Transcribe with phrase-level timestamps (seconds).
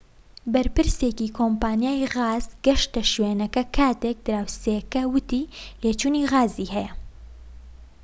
[0.53, 5.49] بەرپرسێکی کۆمپانیای غاز گەشتە شوێنەکە کاتێك دراوسێیەک وتی
[5.81, 6.91] لێچوونی غازی هەیە